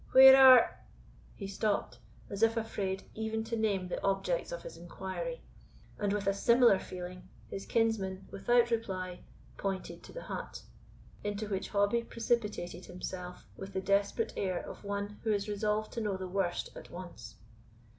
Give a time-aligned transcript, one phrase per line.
[0.13, 0.79] Where are"
[1.35, 5.43] He stopped, as if afraid even to name the objects of his enquiry;
[5.99, 9.19] and with a similar feeling, his kinsmen, without reply,
[9.57, 10.63] pointed to the hut,
[11.23, 16.01] into which Hobbie precipitated himself with the desperate air of one who is resolved to
[16.01, 17.35] know the worst at once.